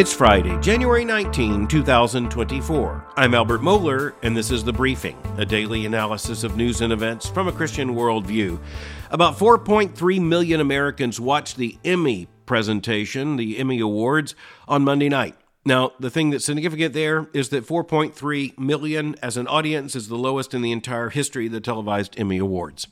[0.00, 3.06] It's Friday, January 19, 2024.
[3.18, 7.28] I'm Albert Mohler, and this is The Briefing, a daily analysis of news and events
[7.28, 8.58] from a Christian worldview.
[9.10, 14.34] About 4.3 million Americans watched the Emmy presentation, the Emmy Awards,
[14.66, 15.36] on Monday night.
[15.66, 20.16] Now, the thing that's significant there is that 4.3 million as an audience is the
[20.16, 22.86] lowest in the entire history of the televised Emmy Awards.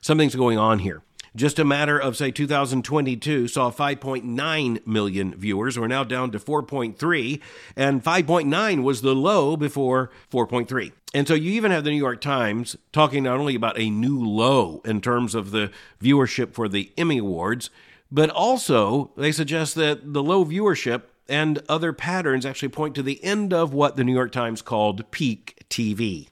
[0.00, 1.02] Something's going on here.
[1.36, 5.78] Just a matter of, say, 2022 saw 5.9 million viewers.
[5.78, 7.40] We're now down to 4.3,
[7.76, 10.92] and 5.9 was the low before 4.3.
[11.12, 14.18] And so you even have the New York Times talking not only about a new
[14.18, 17.68] low in terms of the viewership for the Emmy Awards,
[18.10, 23.22] but also they suggest that the low viewership and other patterns actually point to the
[23.22, 26.28] end of what the New York Times called peak TV.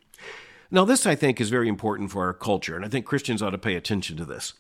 [0.71, 3.51] Now, this I think is very important for our culture, and I think Christians ought
[3.51, 4.55] to pay attention to this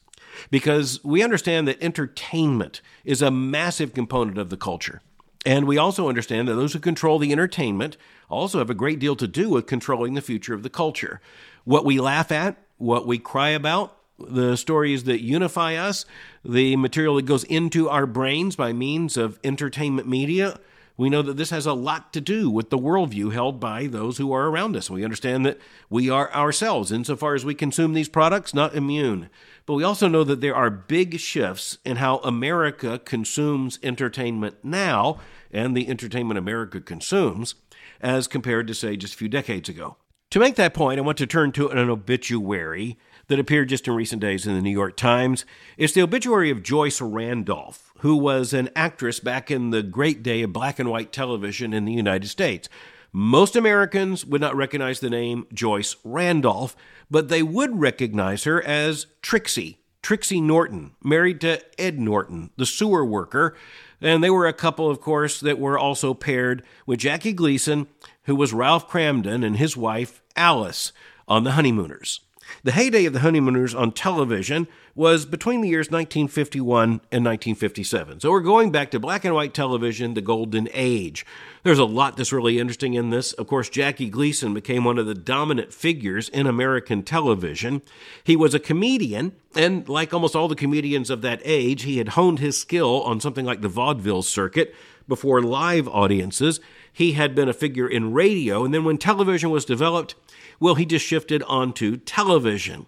[0.50, 5.00] because we understand that entertainment is a massive component of the culture.
[5.46, 7.96] And we also understand that those who control the entertainment
[8.30, 11.20] also have a great deal to do with controlling the future of the culture.
[11.64, 16.06] What we laugh at, what we cry about, the stories that unify us,
[16.44, 20.58] the material that goes into our brains by means of entertainment media,
[20.96, 24.18] we know that this has a lot to do with the worldview held by those
[24.18, 24.88] who are around us.
[24.88, 25.58] We understand that
[25.90, 29.28] we are ourselves, insofar as we consume these products, not immune.
[29.66, 35.18] But we also know that there are big shifts in how America consumes entertainment now
[35.50, 37.56] and the entertainment America consumes
[38.00, 39.96] as compared to, say, just a few decades ago.
[40.34, 43.94] To make that point, I want to turn to an obituary that appeared just in
[43.94, 45.44] recent days in the New York Times.
[45.76, 50.42] It's the obituary of Joyce Randolph, who was an actress back in the great day
[50.42, 52.68] of black and white television in the United States.
[53.12, 56.74] Most Americans would not recognize the name Joyce Randolph,
[57.08, 63.04] but they would recognize her as Trixie, Trixie Norton, married to Ed Norton, the sewer
[63.04, 63.54] worker.
[64.00, 67.86] And they were a couple, of course, that were also paired with Jackie Gleason,
[68.24, 70.92] who was Ralph Kramden, and his wife, Alice,
[71.26, 72.20] on The Honeymooners.
[72.62, 78.20] The heyday of the honeymooners on television was between the years 1951 and 1957.
[78.20, 81.26] So we're going back to black and white television, the golden age.
[81.62, 83.32] There's a lot that's really interesting in this.
[83.32, 87.82] Of course, Jackie Gleason became one of the dominant figures in American television.
[88.22, 92.10] He was a comedian, and like almost all the comedians of that age, he had
[92.10, 94.74] honed his skill on something like the vaudeville circuit
[95.08, 96.60] before live audiences.
[96.92, 100.14] He had been a figure in radio, and then when television was developed,
[100.60, 102.86] well, he just shifted onto television.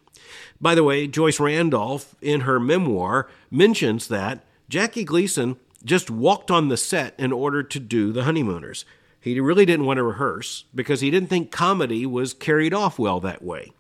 [0.60, 6.69] By the way, Joyce Randolph, in her memoir, mentions that Jackie Gleason just walked on
[6.69, 8.84] the set in order to do The Honeymooners.
[9.21, 13.21] He really didn't want to rehearse because he didn't think comedy was carried off well
[13.21, 13.72] that way.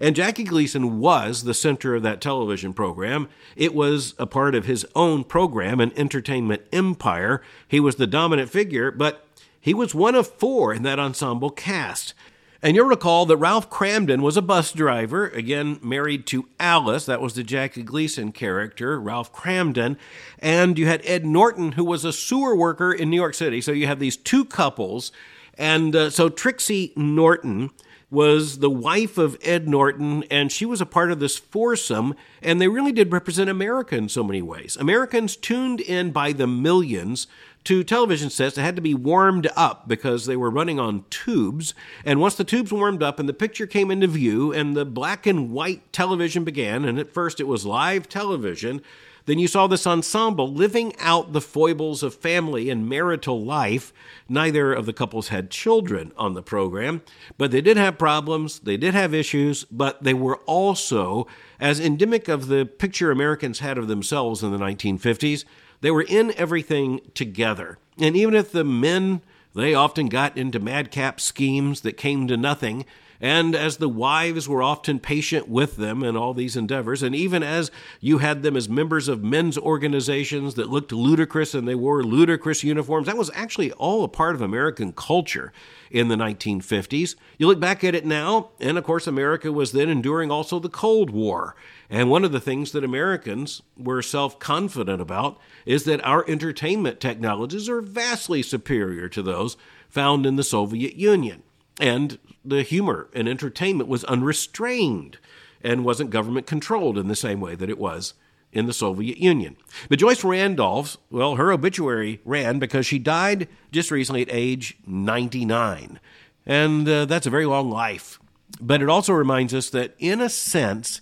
[0.00, 3.28] And Jackie Gleason was the center of that television program.
[3.54, 7.42] It was a part of his own program, an entertainment empire.
[7.66, 9.26] He was the dominant figure, but
[9.58, 12.14] he was one of four in that ensemble cast.
[12.62, 17.20] And you'll recall that Ralph Kramden was a bus driver, again married to Alice, that
[17.20, 19.96] was the Jackie Gleason character, Ralph Kramden.
[20.38, 23.60] And you had Ed Norton, who was a sewer worker in New York City.
[23.60, 25.12] So you have these two couples.
[25.58, 27.70] And uh, so Trixie Norton
[28.10, 32.60] was the wife of Ed Norton, and she was a part of this foursome, and
[32.60, 34.76] they really did represent America in so many ways.
[34.76, 37.26] Americans tuned in by the millions
[37.66, 41.74] to television sets that had to be warmed up because they were running on tubes.
[42.04, 45.26] And once the tubes warmed up and the picture came into view and the black
[45.26, 48.82] and white television began, and at first it was live television,
[49.24, 53.92] then you saw this ensemble living out the foibles of family and marital life.
[54.28, 57.02] Neither of the couples had children on the program,
[57.36, 61.26] but they did have problems, they did have issues, but they were also,
[61.58, 65.44] as endemic of the picture Americans had of themselves in the 1950s,
[65.86, 67.78] they were in everything together.
[67.96, 69.20] And even if the men,
[69.54, 72.84] they often got into madcap schemes that came to nothing,
[73.20, 77.42] and as the wives were often patient with them in all these endeavors, and even
[77.42, 82.02] as you had them as members of men's organizations that looked ludicrous and they wore
[82.02, 85.52] ludicrous uniforms, that was actually all a part of American culture
[85.90, 87.14] in the 1950s.
[87.38, 90.68] You look back at it now, and of course, America was then enduring also the
[90.68, 91.54] Cold War.
[91.88, 97.00] And one of the things that Americans were self confident about is that our entertainment
[97.00, 99.56] technologies are vastly superior to those
[99.88, 101.42] found in the Soviet Union.
[101.80, 105.18] And the humor and entertainment was unrestrained
[105.62, 108.14] and wasn't government controlled in the same way that it was
[108.52, 109.56] in the Soviet Union.
[109.88, 116.00] But Joyce Randolph's, well, her obituary ran because she died just recently at age 99.
[116.46, 118.18] And uh, that's a very long life.
[118.60, 121.00] But it also reminds us that, in a sense,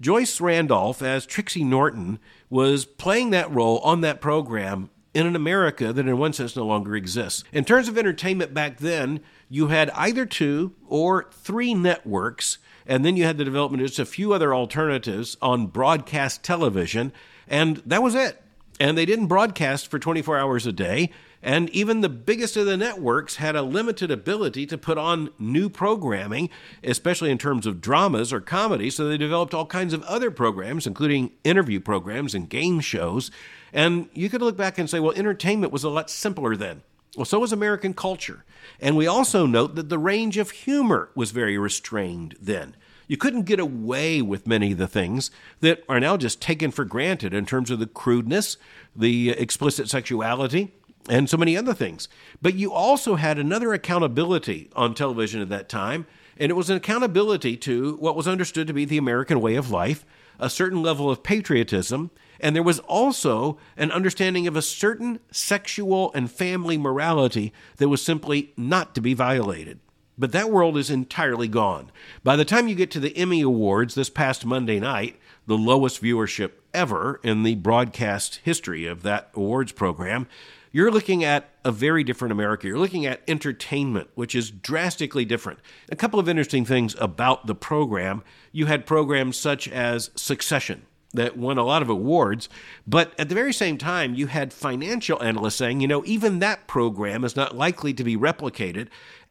[0.00, 2.18] Joyce Randolph, as Trixie Norton,
[2.48, 6.66] was playing that role on that program in an America that, in one sense, no
[6.66, 7.44] longer exists.
[7.52, 13.16] In terms of entertainment back then, you had either two or three networks, and then
[13.16, 17.12] you had the development of just a few other alternatives on broadcast television,
[17.48, 18.42] and that was it.
[18.80, 21.10] And they didn't broadcast for 24 hours a day.
[21.44, 25.68] And even the biggest of the networks had a limited ability to put on new
[25.68, 26.48] programming,
[26.82, 28.88] especially in terms of dramas or comedy.
[28.88, 33.30] So they developed all kinds of other programs, including interview programs and game shows.
[33.74, 36.82] And you could look back and say, well, entertainment was a lot simpler then.
[37.14, 38.46] Well, so was American culture.
[38.80, 42.74] And we also note that the range of humor was very restrained then.
[43.06, 45.30] You couldn't get away with many of the things
[45.60, 48.56] that are now just taken for granted in terms of the crudeness,
[48.96, 50.72] the explicit sexuality,
[51.08, 52.08] and so many other things.
[52.40, 56.06] But you also had another accountability on television at that time,
[56.36, 59.70] and it was an accountability to what was understood to be the American way of
[59.70, 60.04] life,
[60.38, 62.10] a certain level of patriotism,
[62.40, 68.02] and there was also an understanding of a certain sexual and family morality that was
[68.02, 69.78] simply not to be violated.
[70.16, 71.90] But that world is entirely gone.
[72.22, 76.02] By the time you get to the Emmy Awards this past Monday night, the lowest
[76.02, 80.26] viewership ever in the broadcast history of that awards program,
[80.74, 82.66] you're looking at a very different America.
[82.66, 85.60] You're looking at entertainment, which is drastically different.
[85.88, 88.24] A couple of interesting things about the program.
[88.50, 92.48] You had programs such as Succession that won a lot of awards,
[92.88, 96.66] but at the very same time, you had financial analysts saying, you know, even that
[96.66, 98.88] program is not likely to be replicated.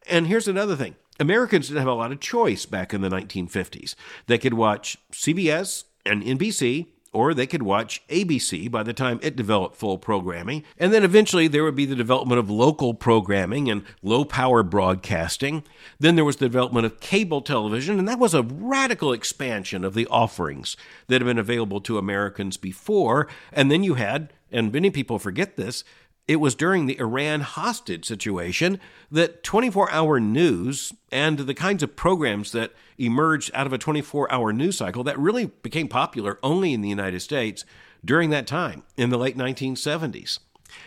[0.08, 3.96] And here's another thing Americans didn't have a lot of choice back in the 1950s.
[4.28, 9.36] They could watch CBS and NBC or they could watch ABC by the time it
[9.36, 10.64] developed full programming.
[10.78, 15.64] And then eventually there would be the development of local programming and low power broadcasting.
[16.00, 19.94] Then there was the development of cable television, and that was a radical expansion of
[19.94, 20.76] the offerings
[21.08, 23.28] that had been available to Americans before.
[23.52, 25.84] And then you had, and many people forget this,
[26.28, 28.80] it was during the Iran hostage situation
[29.12, 34.32] that 24 hour news and the kinds of programs that emerged out of a 24
[34.32, 37.66] hour news cycle that really became popular only in the United States
[38.06, 40.40] during that time in the late 1970s.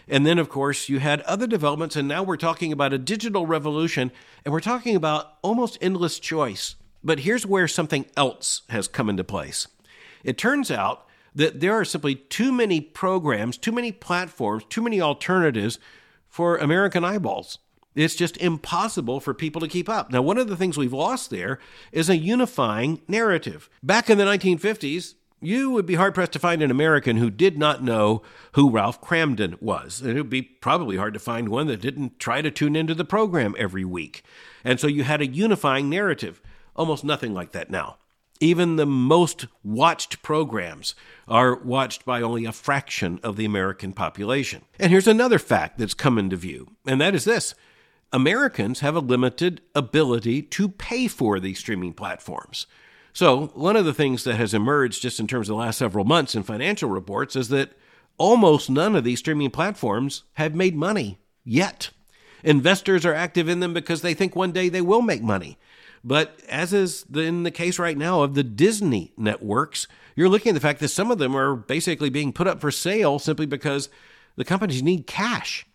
[0.08, 3.46] And then, of course, you had other developments, and now we're talking about a digital
[3.46, 4.10] revolution,
[4.44, 6.74] and we're talking about almost endless choice.
[7.04, 9.68] But here's where something else has come into place.
[10.24, 11.05] It turns out
[11.36, 15.78] that there are simply too many programs, too many platforms, too many alternatives
[16.28, 17.58] for American eyeballs.
[17.94, 20.10] It's just impossible for people to keep up.
[20.10, 21.58] Now, one of the things we've lost there
[21.92, 23.70] is a unifying narrative.
[23.82, 27.58] Back in the 1950s, you would be hard pressed to find an American who did
[27.58, 28.22] not know
[28.52, 30.02] who Ralph Kramden was.
[30.02, 33.04] It would be probably hard to find one that didn't try to tune into the
[33.04, 34.22] program every week.
[34.64, 36.40] And so you had a unifying narrative.
[36.74, 37.98] Almost nothing like that now.
[38.40, 40.94] Even the most watched programs
[41.26, 44.62] are watched by only a fraction of the American population.
[44.78, 47.54] And here's another fact that's come into view, and that is this
[48.12, 52.66] Americans have a limited ability to pay for these streaming platforms.
[53.12, 56.04] So, one of the things that has emerged just in terms of the last several
[56.04, 57.72] months in financial reports is that
[58.18, 61.90] almost none of these streaming platforms have made money yet.
[62.44, 65.58] Investors are active in them because they think one day they will make money.
[66.06, 70.54] But as is in the case right now of the Disney networks, you're looking at
[70.54, 73.88] the fact that some of them are basically being put up for sale simply because
[74.36, 75.66] the companies need cash.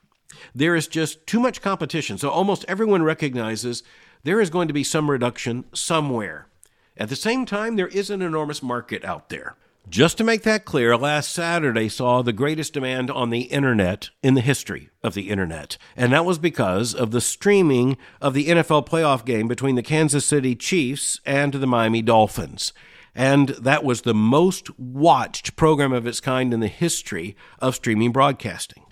[0.56, 2.18] There is just too much competition.
[2.18, 3.84] So almost everyone recognizes
[4.24, 6.48] there is going to be some reduction somewhere.
[6.96, 9.58] At the same time, there is an enormous market out there.
[9.90, 14.36] Just to make that clear, last Saturday saw the greatest demand on the internet in
[14.36, 15.78] the history of the internet.
[15.98, 20.24] And that was because of the streaming of the NFL playoff game between the Kansas
[20.24, 22.72] City Chiefs and the Miami Dolphins.
[23.14, 28.12] And that was the most watched program of its kind in the history of streaming
[28.12, 28.86] broadcasting.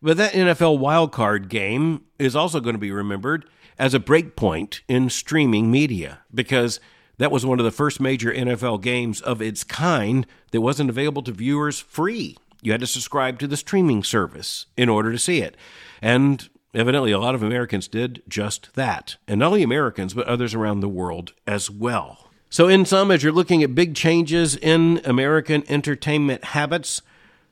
[0.00, 3.46] But that NFL wildcard game is also going to be remembered
[3.78, 6.78] as a breakpoint in streaming media because
[7.18, 11.22] that was one of the first major NFL games of its kind that wasn't available
[11.22, 12.36] to viewers free.
[12.62, 15.56] You had to subscribe to the streaming service in order to see it.
[16.02, 19.16] And evidently, a lot of Americans did just that.
[19.26, 22.30] And not only Americans, but others around the world as well.
[22.48, 27.02] So, in sum, as you're looking at big changes in American entertainment habits,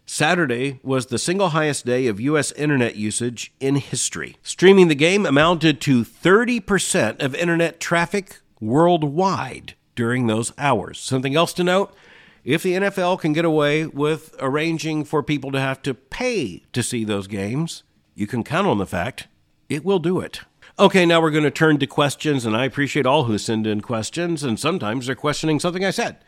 [0.06, 2.52] Saturday was the single highest day of U.S.
[2.52, 4.36] internet usage in history.
[4.42, 10.98] Streaming the game amounted to 30% of internet traffic worldwide during those hours.
[10.98, 11.94] Something else to note
[12.44, 16.82] if the NFL can get away with arranging for people to have to pay to
[16.82, 17.82] see those games,
[18.14, 19.28] you can count on the fact
[19.68, 20.40] it will do it.
[20.78, 23.80] Okay, now we're going to turn to questions, and I appreciate all who send in
[23.80, 26.18] questions, and sometimes they're questioning something I said.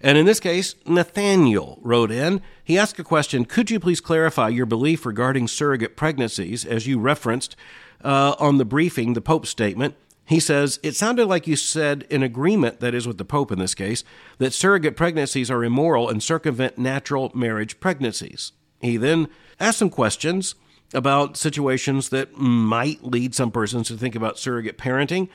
[0.00, 2.42] And in this case, Nathaniel wrote in.
[2.62, 6.98] He asked a question Could you please clarify your belief regarding surrogate pregnancies, as you
[6.98, 7.56] referenced
[8.04, 9.96] uh, on the briefing, the Pope's statement?
[10.26, 13.58] He says, It sounded like you said in agreement, that is with the Pope in
[13.58, 14.04] this case,
[14.38, 18.52] that surrogate pregnancies are immoral and circumvent natural marriage pregnancies.
[18.80, 19.28] He then
[19.60, 20.54] asked some questions
[20.92, 25.28] about situations that might lead some persons to think about surrogate parenting.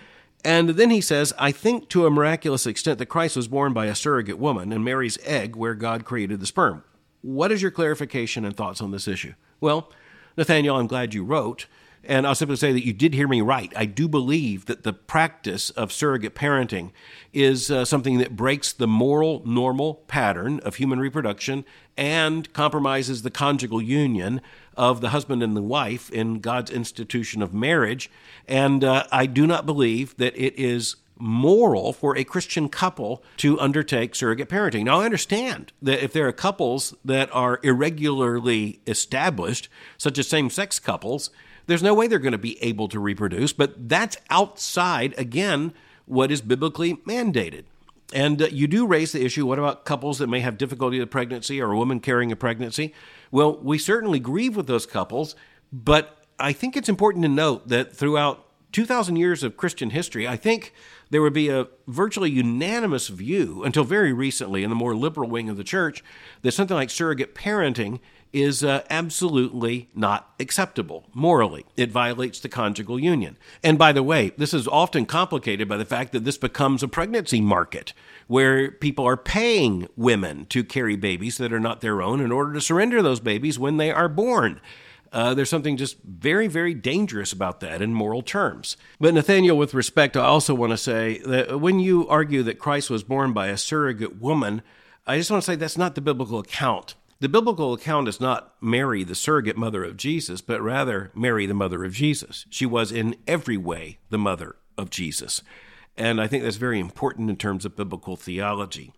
[0.43, 3.87] And then he says, I think to a miraculous extent that Christ was born by
[3.87, 6.83] a surrogate woman and Mary's egg where God created the sperm.
[7.21, 9.33] What is your clarification and thoughts on this issue?
[9.59, 9.91] Well,
[10.37, 11.65] Nathaniel, I'm glad you wrote.
[12.03, 13.71] And I'll simply say that you did hear me right.
[13.75, 16.91] I do believe that the practice of surrogate parenting
[17.33, 21.65] is uh, something that breaks the moral, normal pattern of human reproduction
[21.97, 24.41] and compromises the conjugal union
[24.77, 28.09] of the husband and the wife in God's institution of marriage.
[28.47, 33.59] And uh, I do not believe that it is moral for a Christian couple to
[33.59, 34.85] undertake surrogate parenting.
[34.85, 40.49] Now, I understand that if there are couples that are irregularly established, such as same
[40.49, 41.29] sex couples,
[41.69, 45.73] there's no way they're going to be able to reproduce, but that's outside, again,
[46.05, 47.65] what is biblically mandated.
[48.11, 51.11] And uh, you do raise the issue what about couples that may have difficulty with
[51.11, 52.93] pregnancy or a woman carrying a pregnancy?
[53.31, 55.35] Well, we certainly grieve with those couples,
[55.71, 60.37] but I think it's important to note that throughout 2,000 years of Christian history, I
[60.37, 60.73] think
[61.11, 65.49] there would be a virtually unanimous view until very recently in the more liberal wing
[65.49, 66.03] of the church
[66.41, 67.99] that something like surrogate parenting
[68.31, 71.65] is uh, absolutely not acceptable morally.
[71.75, 73.37] It violates the conjugal union.
[73.63, 76.87] And by the way, this is often complicated by the fact that this becomes a
[76.87, 77.93] pregnancy market
[78.27, 82.53] where people are paying women to carry babies that are not their own in order
[82.53, 84.61] to surrender those babies when they are born.
[85.11, 88.77] Uh, there's something just very, very dangerous about that in moral terms.
[88.99, 92.91] But, Nathaniel, with respect, I also want to say that when you argue that Christ
[92.91, 94.61] was born by a surrogate woman,
[95.07, 96.93] I just want to say that's not the biblical account.
[97.21, 101.53] The biblical account is not Mary, the surrogate mother of Jesus, but rather Mary, the
[101.53, 102.45] mother of Jesus.
[102.49, 105.43] She was in every way the mother of Jesus.
[105.97, 108.93] And I think that's very important in terms of biblical theology.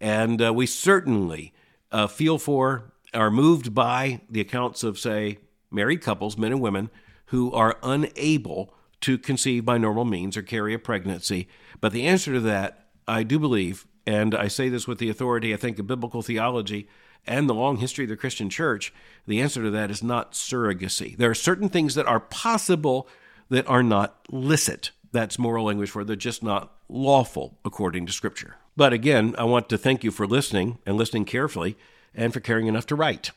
[0.00, 1.52] And uh, we certainly
[1.90, 6.88] uh, feel for, are moved by the accounts of, say, married couples, men and women,
[7.26, 11.48] who are unable to conceive by normal means or carry a pregnancy.
[11.80, 15.52] But the answer to that, I do believe, and I say this with the authority,
[15.52, 16.88] I think, of biblical theology,
[17.26, 18.92] and the long history of the Christian church,
[19.26, 21.16] the answer to that is not surrogacy.
[21.16, 23.08] There are certain things that are possible
[23.48, 24.90] that are not licit.
[25.12, 28.56] That's moral language for they're just not lawful according to Scripture.
[28.76, 31.76] But again, I want to thank you for listening and listening carefully
[32.14, 33.30] and for caring enough to write.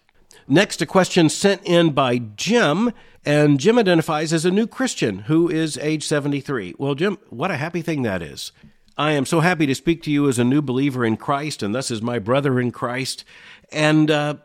[0.48, 2.92] Next, a question sent in by Jim,
[3.26, 6.76] and Jim identifies as a new Christian who is age 73.
[6.78, 8.52] Well, Jim, what a happy thing that is.
[9.00, 11.74] I am so happy to speak to you as a new believer in Christ, and
[11.74, 13.24] thus as my brother in Christ.
[13.72, 14.36] And uh,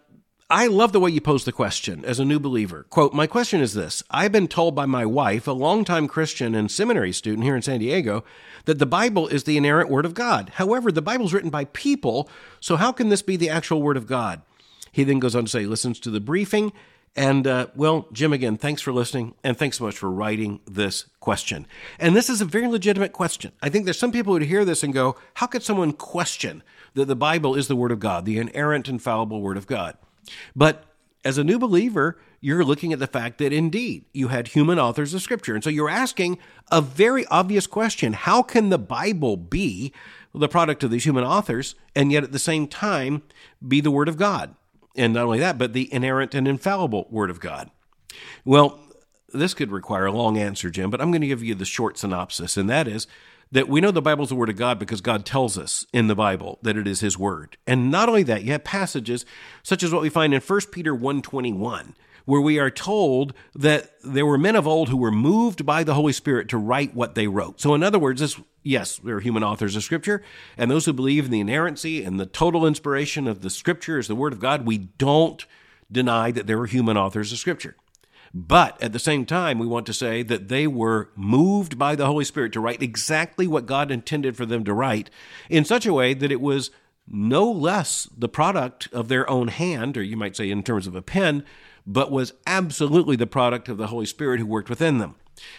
[0.49, 2.87] I love the way you pose the question as a new believer.
[2.89, 6.71] Quote, My question is this I've been told by my wife, a longtime Christian and
[6.71, 8.23] seminary student here in San Diego,
[8.67, 10.53] that the Bible is the inerrant Word of God.
[10.55, 12.31] However, the Bible is written by people,
[12.61, 14.41] so how can this be the actual Word of God?
[14.93, 16.73] He then goes on to say, listens to the briefing.
[17.17, 21.07] And, uh, well, Jim, again, thanks for listening and thanks so much for writing this
[21.21, 21.67] question.
[21.99, 23.53] And this is a very legitimate question.
[23.63, 26.65] I think there's some people who would hear this and go, how could someone question
[26.95, 29.97] that the Bible is the Word of God, the inerrant, infallible Word of God.
[30.57, 30.85] But
[31.25, 35.15] as a new believer, you're looking at the fact that indeed you had human authors
[35.15, 35.55] of Scripture.
[35.55, 36.39] And so you're asking
[36.71, 39.93] a very obvious question How can the Bible be
[40.35, 43.23] the product of these human authors and yet at the same time
[43.67, 44.55] be the Word of God?
[44.97, 47.71] And not only that, but the inerrant and infallible Word of God.
[48.45, 48.79] Well,
[49.33, 51.99] this could require a long answer, Jim, but I'm going to give you the short
[51.99, 53.07] synopsis, and that is
[53.51, 56.07] that we know the Bible is the Word of God because God tells us in
[56.07, 57.57] the Bible that it is His Word.
[57.67, 59.25] And not only that, you have passages
[59.63, 61.95] such as what we find in 1 Peter 1.21,
[62.25, 65.95] where we are told that there were men of old who were moved by the
[65.95, 67.61] Holy Spirit to write what they wrote.
[67.61, 70.23] So in other words, this, yes, there are human authors of Scripture,
[70.57, 74.09] and those who believe in the inerrancy and the total inspiration of the Scripture as
[74.09, 75.45] the Word of God, we don't
[75.93, 77.77] deny that there were human authors of Scripture.
[78.37, 82.07] But at the same time, we want to say that they were moved by the
[82.07, 85.09] Holy Spirit to write exactly what God intended for them to write
[85.49, 86.73] in such a way that it was
[87.07, 90.97] no less the product of their own hand, or you might say in terms of
[90.97, 91.45] a pen,
[91.87, 95.17] but was absolutely the product of the Holy Spirit who worked within them.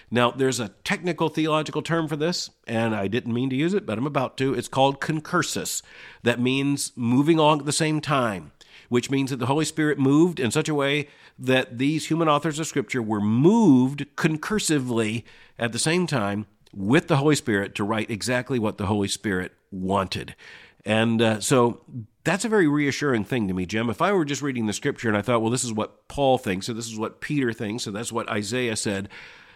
[0.10, 3.86] Now, there's a technical theological term for this, and I didn't mean to use it,
[3.86, 4.54] but I'm about to.
[4.54, 5.82] It's called concursus.
[6.24, 8.52] That means moving along at the same time
[8.90, 12.60] which means that the Holy Spirit moved in such a way that these human authors
[12.60, 15.24] of Scripture were moved concursively
[15.58, 19.54] at the same time with the Holy Spirit to write exactly what the Holy Spirit
[19.72, 20.36] wanted.
[20.86, 21.82] And uh, so
[22.26, 23.90] that's a very reassuring thing to me, Jim.
[23.90, 26.38] If I were just reading the scripture and I thought, well, this is what Paul
[26.38, 29.10] thinks, or this is what Peter thinks, or that's what Isaiah said,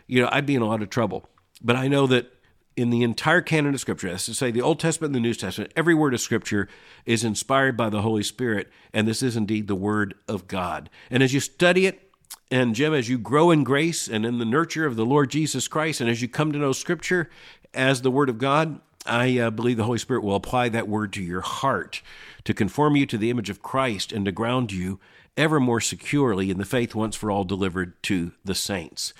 [0.07, 1.27] you know, I'd be in a lot of trouble.
[1.61, 2.31] But I know that
[2.77, 5.33] in the entire canon of Scripture, that's to say the Old Testament and the New
[5.33, 6.69] Testament, every word of Scripture
[7.05, 10.89] is inspired by the Holy Spirit, and this is indeed the Word of God.
[11.11, 12.11] And as you study it,
[12.49, 15.67] and Jim, as you grow in grace and in the nurture of the Lord Jesus
[15.67, 17.29] Christ, and as you come to know Scripture
[17.73, 18.79] as the Word of God,
[19.09, 22.01] I uh, believe the Holy Spirit will apply that word to your heart
[22.43, 24.99] to conform you to the image of Christ and to ground you
[25.35, 29.13] ever more securely in the faith once for all delivered to the saints.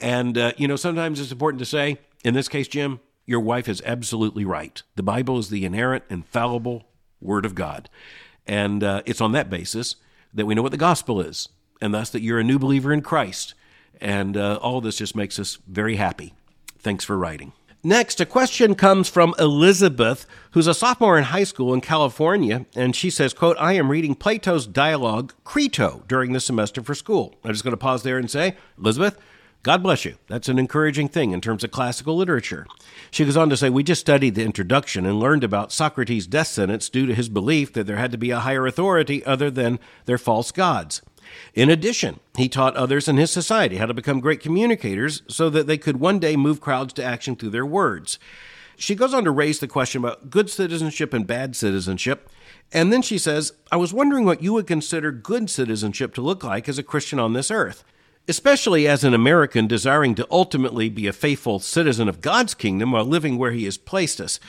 [0.00, 3.68] And, uh, you know, sometimes it's important to say, in this case, Jim, your wife
[3.68, 4.82] is absolutely right.
[4.96, 6.84] The Bible is the inerrant, infallible
[7.20, 7.88] Word of God.
[8.46, 9.96] And uh, it's on that basis
[10.32, 11.48] that we know what the gospel is,
[11.80, 13.54] and thus that you're a new believer in Christ.
[14.00, 16.34] And uh, all this just makes us very happy.
[16.78, 17.52] Thanks for writing.
[17.86, 22.96] Next, a question comes from Elizabeth, who's a sophomore in high school in California, and
[22.96, 27.34] she says, quote, I am reading Plato's dialogue Crito during the semester for school.
[27.44, 29.18] I'm just going to pause there and say, Elizabeth,
[29.62, 30.16] God bless you.
[30.28, 32.66] That's an encouraging thing in terms of classical literature.
[33.10, 36.48] She goes on to say, We just studied the introduction and learned about Socrates' death
[36.48, 39.78] sentence due to his belief that there had to be a higher authority other than
[40.06, 41.02] their false gods.
[41.54, 45.66] In addition, he taught others in his society how to become great communicators so that
[45.66, 48.18] they could one day move crowds to action through their words.
[48.76, 52.28] She goes on to raise the question about good citizenship and bad citizenship.
[52.72, 56.42] And then she says, I was wondering what you would consider good citizenship to look
[56.42, 57.84] like as a Christian on this earth,
[58.26, 63.04] especially as an American desiring to ultimately be a faithful citizen of God's kingdom while
[63.04, 64.40] living where He has placed us.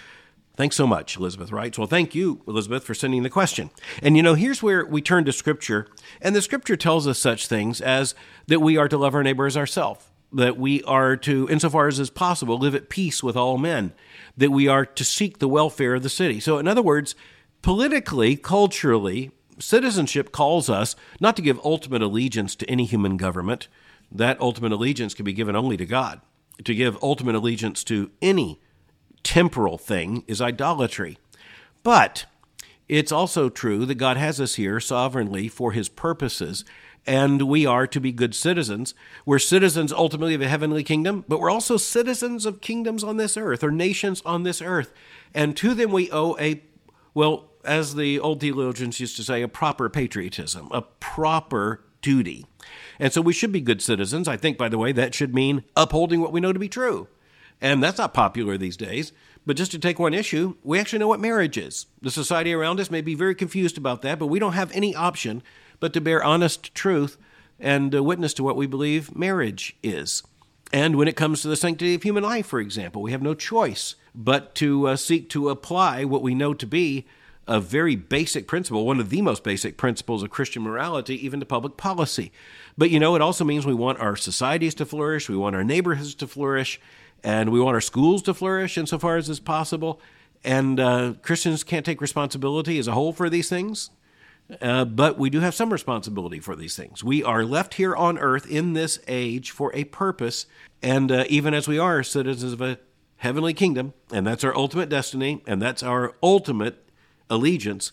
[0.56, 1.78] Thanks so much, Elizabeth writes.
[1.78, 3.72] Well, thank you, Elizabeth, for sending the question.
[4.02, 5.88] And you know, here's where we turn to Scripture,
[6.22, 8.16] and the Scripture tells us such things as
[8.48, 12.00] that we are to love our neighbor as ourselves, that we are to, insofar as
[12.00, 13.94] is possible, live at peace with all men,
[14.38, 16.40] that we are to seek the welfare of the city.
[16.40, 17.16] So, in other words,
[17.62, 23.68] politically, culturally, citizenship calls us not to give ultimate allegiance to any human government.
[24.10, 26.22] That ultimate allegiance can be given only to God.
[26.64, 28.62] To give ultimate allegiance to any
[29.26, 31.18] temporal thing is idolatry.
[31.84, 32.26] But
[32.88, 36.64] it's also true that God has us here sovereignly for his purposes,
[37.08, 38.94] and we are to be good citizens.
[39.26, 43.36] We're citizens ultimately of a heavenly kingdom, but we're also citizens of kingdoms on this
[43.36, 44.94] earth or nations on this earth.
[45.34, 46.64] And to them we owe a,
[47.14, 52.46] well, as the old theologians used to say, a proper patriotism, a proper duty.
[53.00, 54.28] And so we should be good citizens.
[54.28, 57.08] I think, by the way, that should mean upholding what we know to be true.
[57.62, 59.12] And that's not popular these days.
[59.46, 61.86] But just to take one issue, we actually know what marriage is.
[62.02, 64.96] The society around us may be very confused about that, but we don't have any
[64.96, 65.44] option
[65.80, 67.18] but to bear honest truth
[67.60, 70.24] and uh, witness to what we believe marriage is.
[70.74, 73.34] And when it comes to the sanctity of human life, for example, we have no
[73.34, 77.06] choice but to uh, seek to apply what we know to be
[77.48, 81.46] a very basic principle, one of the most basic principles of Christian morality, even to
[81.46, 82.32] public policy.
[82.78, 85.64] But you know, it also means we want our societies to flourish, we want our
[85.64, 86.80] neighborhoods to flourish,
[87.26, 90.00] and we want our schools to flourish insofar as is possible.
[90.44, 93.90] And uh, Christians can't take responsibility as a whole for these things,
[94.62, 97.04] uh, but we do have some responsibility for these things.
[97.04, 100.46] We are left here on earth in this age for a purpose,
[100.84, 102.78] and uh, even as we are citizens of a
[103.18, 106.88] heavenly kingdom, and that's our ultimate destiny, and that's our ultimate
[107.28, 107.92] allegiance,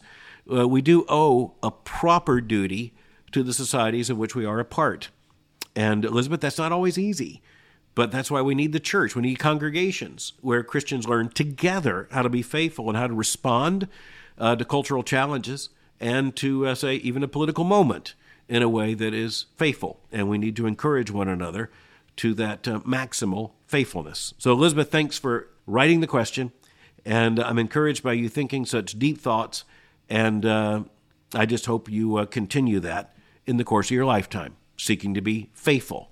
[0.53, 2.93] uh, we do owe a proper duty
[3.31, 5.09] to the societies of which we are a part.
[5.75, 7.41] And Elizabeth, that's not always easy.
[7.95, 9.15] But that's why we need the church.
[9.15, 13.89] We need congregations where Christians learn together how to be faithful and how to respond
[14.39, 15.69] uh, to cultural challenges
[16.01, 18.15] and to, uh, say, even a political moment
[18.49, 20.01] in a way that is faithful.
[20.11, 21.71] And we need to encourage one another
[22.17, 24.35] to that uh, maximal faithfulness.
[24.39, 26.53] So, Elizabeth, thanks for writing the question.
[27.05, 29.65] And I'm encouraged by you thinking such deep thoughts.
[30.09, 30.85] And uh,
[31.35, 33.15] I just hope you uh, continue that
[33.47, 36.11] in the course of your lifetime, seeking to be faithful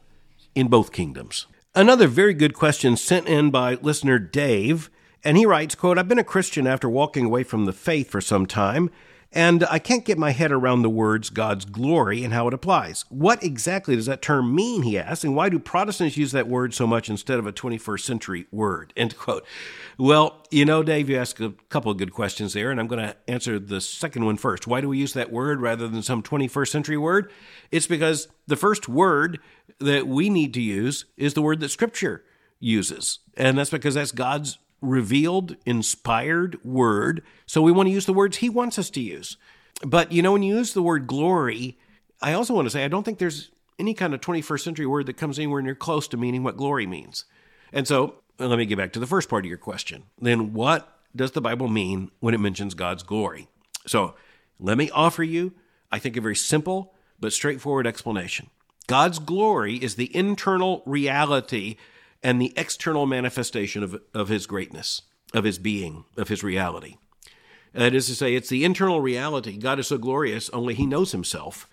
[0.54, 1.46] in both kingdoms.
[1.72, 4.90] Another very good question sent in by listener Dave,
[5.22, 8.20] and he writes, quote, I've been a Christian after walking away from the faith for
[8.20, 8.90] some time,
[9.32, 13.04] and I can't get my head around the words God's glory and how it applies.
[13.08, 16.74] What exactly does that term mean, he asks, and why do Protestants use that word
[16.74, 18.92] so much instead of a 21st century word?
[18.96, 19.46] End quote.
[19.98, 23.06] Well, you know, Dave, you asked a couple of good questions there, and I'm going
[23.06, 24.66] to answer the second one first.
[24.66, 27.30] Why do we use that word rather than some 21st century word?
[27.70, 29.38] It's because the first word
[29.78, 32.24] that we need to use is the word that Scripture
[32.58, 33.20] uses.
[33.36, 37.22] And that's because that's God's revealed, inspired word.
[37.46, 39.36] So we want to use the words He wants us to use.
[39.82, 41.78] But, you know, when you use the word glory,
[42.20, 45.06] I also want to say I don't think there's any kind of 21st century word
[45.06, 47.24] that comes anywhere near close to meaning what glory means.
[47.72, 50.04] And so let me get back to the first part of your question.
[50.20, 53.48] Then what does the Bible mean when it mentions God's glory?
[53.86, 54.14] So
[54.58, 55.52] let me offer you,
[55.90, 58.50] I think, a very simple but straightforward explanation.
[58.86, 61.76] God's glory is the internal reality
[62.22, 65.02] and the external manifestation of, of his greatness,
[65.32, 66.96] of his being, of his reality.
[67.72, 69.56] That is to say, it's the internal reality.
[69.56, 71.68] God is so glorious, only he knows himself,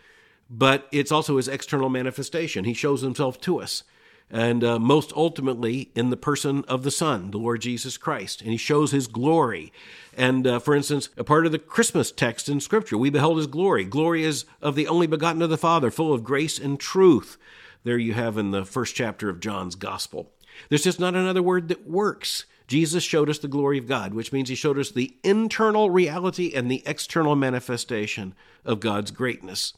[0.50, 2.66] but it's also his external manifestation.
[2.66, 3.84] He shows himself to us
[4.30, 8.42] and uh, most ultimately in the person of the Son, the Lord Jesus Christ.
[8.42, 9.72] And he shows his glory.
[10.16, 13.48] And uh, for instance, a part of the Christmas text in Scripture, we beheld his
[13.48, 13.86] glory.
[13.86, 17.38] Glory is of the only begotten of the Father, full of grace and truth.
[17.84, 20.32] There you have in the first chapter of John's Gospel.
[20.70, 22.46] There's just not another word that works.
[22.68, 26.52] Jesus showed us the glory of God, which means he showed us the internal reality
[26.54, 29.74] and the external manifestation of God's greatness.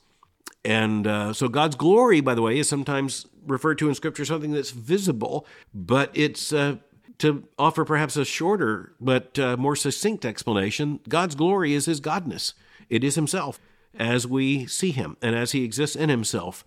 [0.65, 4.51] And uh, so God's glory, by the way, is sometimes referred to in Scripture something
[4.51, 6.77] that's visible, but it's uh,
[7.19, 10.99] to offer perhaps a shorter but uh, more succinct explanation.
[11.07, 12.53] God's glory is His godness.
[12.89, 13.59] It is Himself
[13.97, 16.65] as we see Him and as He exists in Himself.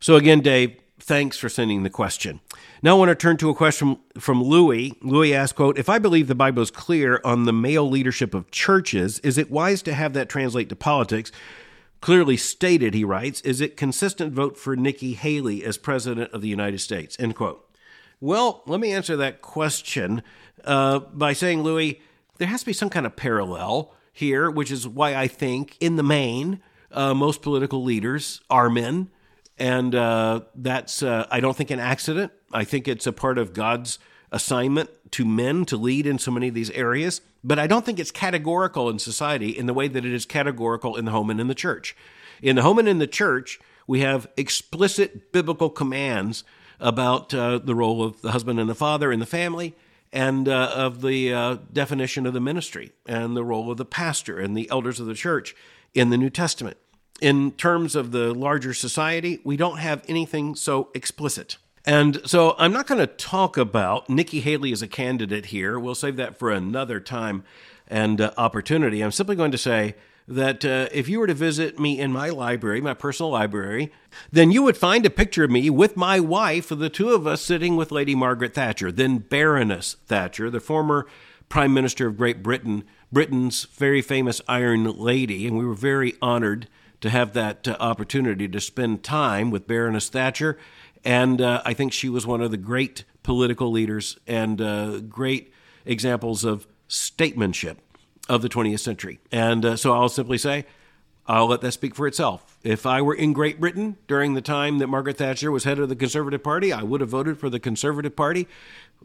[0.00, 0.76] So again, Dave,
[1.08, 2.40] thanks for sending the question.
[2.82, 4.94] Now I want to turn to a question from Louis.
[5.02, 8.50] Louis asked, quote, If I believe the Bible is clear on the male leadership of
[8.50, 11.32] churches, is it wise to have that translate to politics?
[12.00, 16.48] clearly stated, he writes, is it consistent vote for Nikki Haley as president of the
[16.48, 17.16] United States?
[17.18, 17.64] End quote.
[18.20, 20.22] Well, let me answer that question
[20.64, 22.00] uh, by saying, Louis,
[22.38, 25.96] there has to be some kind of parallel here, which is why I think, in
[25.96, 29.10] the main, uh, most political leaders are men.
[29.58, 32.32] And uh, that's, uh, I don't think, an accident.
[32.52, 33.98] I think it's a part of God's
[34.30, 37.20] assignment to men to lead in so many of these areas.
[37.42, 40.96] But I don't think it's categorical in society in the way that it is categorical
[40.96, 41.96] in the home and in the church.
[42.42, 46.44] In the home and in the church, we have explicit biblical commands
[46.78, 49.74] about uh, the role of the husband and the father in the family
[50.12, 54.38] and uh, of the uh, definition of the ministry and the role of the pastor
[54.38, 55.54] and the elders of the church
[55.94, 56.76] in the New Testament.
[57.20, 61.56] In terms of the larger society, we don't have anything so explicit.
[61.84, 65.78] And so I'm not going to talk about Nikki Haley as a candidate here.
[65.78, 67.44] We'll save that for another time
[67.86, 69.00] and uh, opportunity.
[69.00, 69.94] I'm simply going to say
[70.28, 73.90] that uh, if you were to visit me in my library, my personal library,
[74.30, 77.40] then you would find a picture of me with my wife, the two of us
[77.40, 81.06] sitting with Lady Margaret Thatcher, then Baroness Thatcher, the former
[81.48, 85.46] Prime Minister of Great Britain, Britain's very famous Iron Lady.
[85.46, 86.68] And we were very honored
[87.00, 90.58] to have that uh, opportunity to spend time with Baroness Thatcher
[91.04, 95.52] and uh, I think she was one of the great political leaders and uh, great
[95.84, 97.78] examples of statesmanship
[98.28, 99.18] of the 20th century.
[99.32, 100.66] And uh, so I'll simply say,
[101.26, 102.58] I'll let that speak for itself.
[102.62, 105.88] If I were in Great Britain during the time that Margaret Thatcher was head of
[105.88, 108.48] the Conservative Party, I would have voted for the Conservative Party.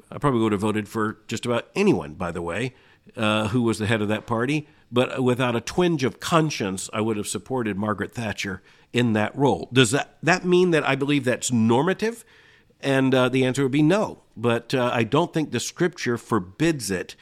[0.10, 2.74] I probably would have voted for just about anyone, by the way,
[3.18, 4.68] uh, who was the head of that party.
[4.94, 8.62] But without a twinge of conscience, I would have supported Margaret Thatcher
[8.94, 9.68] in that role.
[9.74, 12.24] Does that, that mean that I believe that's normative?
[12.80, 14.20] And uh, the answer would be no.
[14.38, 17.16] But uh, I don't think the scripture forbids it.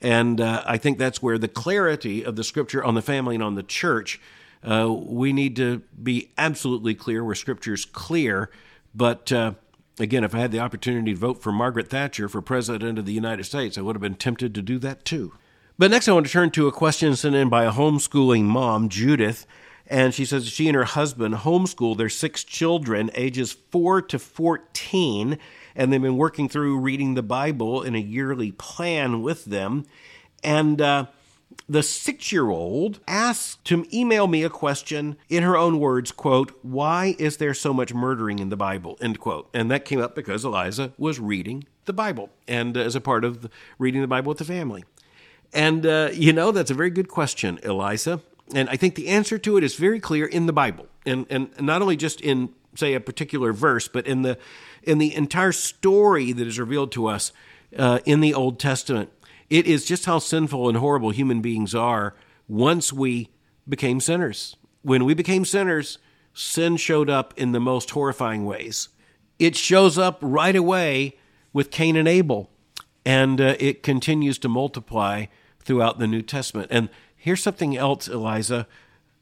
[0.00, 3.42] And uh, I think that's where the clarity of the scripture on the family and
[3.42, 4.20] on the church,
[4.62, 8.50] uh, we need to be absolutely clear where scripture's clear.
[8.94, 9.54] But uh,
[9.98, 13.12] again, if I had the opportunity to vote for Margaret Thatcher for President of the
[13.12, 15.32] United States, I would have been tempted to do that too.
[15.78, 18.88] But next, I want to turn to a question sent in by a homeschooling mom,
[18.88, 19.46] Judith.
[19.86, 25.38] And she says she and her husband homeschool their six children, ages 4 to 14,
[25.76, 29.84] and they've been working through reading the Bible in a yearly plan with them.
[30.42, 31.06] And uh,
[31.68, 36.58] the six year old asked to email me a question in her own words, quote,
[36.62, 38.96] Why is there so much murdering in the Bible?
[39.02, 39.50] End quote.
[39.52, 43.24] And that came up because Eliza was reading the Bible and uh, as a part
[43.24, 44.84] of reading the Bible with the family.
[45.52, 48.20] And, uh, you know, that's a very good question, Eliza.
[48.54, 51.50] And I think the answer to it is very clear in the Bible, and and
[51.60, 54.38] not only just in say a particular verse, but in the
[54.82, 57.32] in the entire story that is revealed to us
[57.76, 59.10] uh, in the Old Testament.
[59.50, 62.14] It is just how sinful and horrible human beings are
[62.48, 63.30] once we
[63.68, 64.56] became sinners.
[64.82, 65.98] When we became sinners,
[66.32, 68.88] sin showed up in the most horrifying ways.
[69.38, 71.16] It shows up right away
[71.52, 72.50] with Cain and Abel,
[73.06, 75.24] and uh, it continues to multiply
[75.60, 76.68] throughout the New Testament.
[76.70, 76.90] And
[77.26, 78.68] Here's something else, Eliza.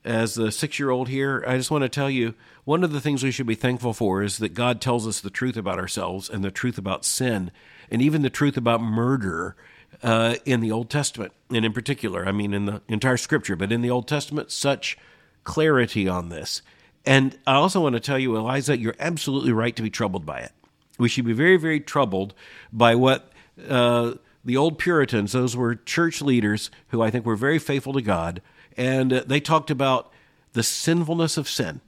[0.04, 3.00] As the six year old here, I just want to tell you one of the
[3.00, 6.28] things we should be thankful for is that God tells us the truth about ourselves
[6.28, 7.50] and the truth about sin
[7.90, 9.56] and even the truth about murder
[10.02, 11.32] uh, in the Old Testament.
[11.48, 14.98] And in particular, I mean, in the entire scripture, but in the Old Testament, such
[15.44, 16.60] clarity on this.
[17.06, 20.40] And I also want to tell you, Eliza, you're absolutely right to be troubled by
[20.40, 20.52] it.
[20.98, 22.34] We should be very, very troubled
[22.70, 23.32] by what
[23.68, 24.14] uh,
[24.44, 28.42] the old Puritans, those were church leaders who I think were very faithful to God,
[28.76, 30.12] and uh, they talked about
[30.52, 31.80] the sinfulness of sin.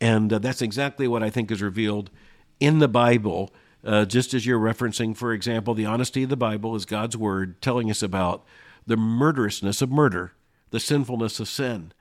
[0.00, 2.10] And uh, that's exactly what I think is revealed
[2.58, 3.52] in the Bible.
[3.84, 7.60] Uh, just as you're referencing, for example, the honesty of the Bible is God's word
[7.60, 8.44] telling us about
[8.86, 10.32] the murderousness of murder,
[10.70, 11.92] the sinfulness of sin,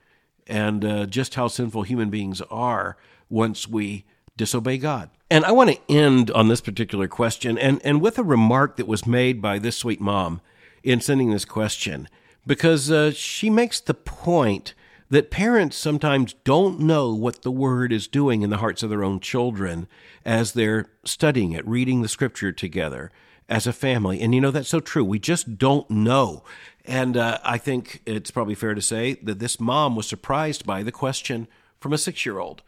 [0.48, 2.98] and uh, just how sinful human beings are
[3.30, 5.10] once we disobey God.
[5.32, 8.88] And I want to end on this particular question and, and with a remark that
[8.88, 10.42] was made by this sweet mom
[10.84, 12.08] in sending this question,
[12.48, 14.74] because uh, she makes the point
[15.10, 19.04] that parents sometimes don't know what the word is doing in the hearts of their
[19.04, 19.88] own children
[20.26, 23.12] as they're studying it, reading the scripture together
[23.48, 24.22] as a family.
[24.22, 25.04] And you know, that's so true.
[25.04, 26.44] We just don't know.
[26.86, 30.84] And uh, I think it's probably fair to say that this mom was surprised by
[30.84, 31.48] the question
[31.80, 32.62] from a six year old.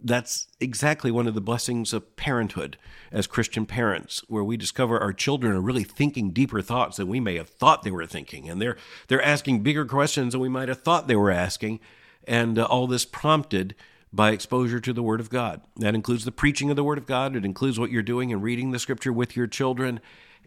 [0.00, 2.76] That's exactly one of the blessings of parenthood
[3.10, 7.18] as Christian parents, where we discover our children are really thinking deeper thoughts than we
[7.18, 8.76] may have thought they were thinking, and they're
[9.08, 11.80] they're asking bigger questions than we might have thought they were asking,
[12.26, 13.74] and uh, all this prompted
[14.12, 15.62] by exposure to the Word of God.
[15.76, 17.34] That includes the preaching of the Word of God.
[17.34, 20.00] It includes what you're doing and reading the Scripture with your children.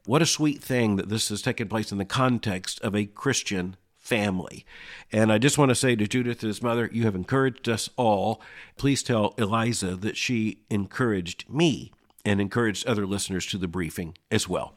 [0.05, 3.75] What a sweet thing that this has taken place in the context of a Christian
[4.09, 4.65] family.
[5.11, 8.41] And I just want to say to Judith, his mother, you have encouraged us all.
[8.75, 11.91] Please tell Eliza that she encouraged me
[12.25, 14.73] and encouraged other listeners to the briefing as well.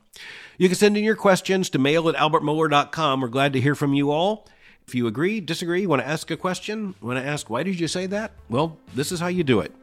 [0.59, 3.23] You can send in your questions to mail at albertmohler.com.
[3.23, 4.47] We're glad to hear from you all.
[4.87, 7.89] If you agree, disagree, want to ask a question, want to ask, why did you
[7.89, 8.33] say that?
[8.51, 9.75] Well, this is how you do it.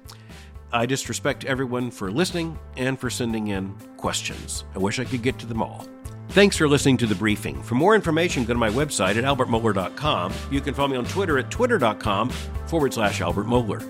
[0.72, 4.66] I just respect everyone for listening and for sending in questions.
[4.76, 5.88] I wish I could get to them all.
[6.30, 7.62] Thanks for listening to the briefing.
[7.64, 10.32] For more information, go to my website at albertmohler.com.
[10.52, 12.30] You can follow me on Twitter at twitter.com
[12.68, 13.82] forward slash Albert Mohler.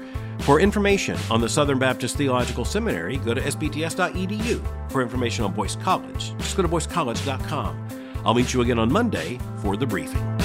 [0.44, 4.92] For information on the Southern Baptist Theological Seminary, go to sbts.edu.
[4.92, 7.88] For information on Boyce College, just go to boycecollege.com.
[8.24, 10.40] I'll meet you again on Monday for the briefing.